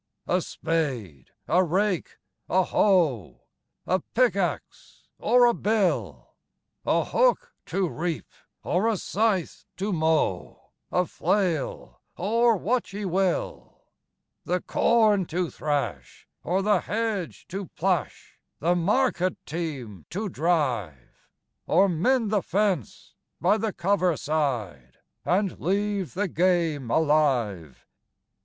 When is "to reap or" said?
7.67-8.87